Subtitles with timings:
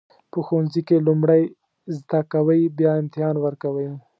[0.31, 1.43] په ښوونځي کې لومړی
[1.97, 3.87] زده کوئ بیا امتحان ورکوئ.